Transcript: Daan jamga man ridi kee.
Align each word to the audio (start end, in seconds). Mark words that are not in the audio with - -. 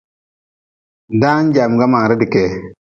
Daan 1.21 1.45
jamga 1.55 1.85
man 1.91 2.05
ridi 2.09 2.27
kee. 2.33 2.51